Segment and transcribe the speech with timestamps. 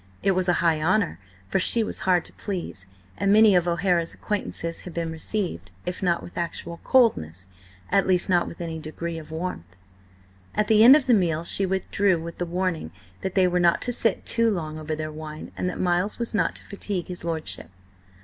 [0.23, 2.87] It was a high honour, for she was hard to please,
[3.19, 7.45] and many of O'Hara's acquaintances had been received, if not with actual coldness,
[7.91, 9.75] at least not with any degree of warmth.
[10.55, 12.89] At the end of the meal she withdrew with the warning
[13.21, 16.33] that they were not to sit too long over their wine, and that Miles was
[16.33, 17.69] not to fatigue his lordship.